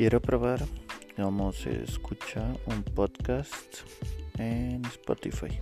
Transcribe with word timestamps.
Quiero 0.00 0.18
probar 0.18 0.60
cómo 1.14 1.52
se 1.52 1.84
escucha 1.84 2.54
un 2.64 2.82
podcast 2.82 3.80
en 4.38 4.82
Spotify. 4.86 5.60